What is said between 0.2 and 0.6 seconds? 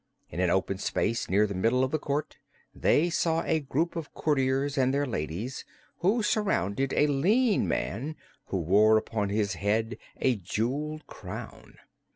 In an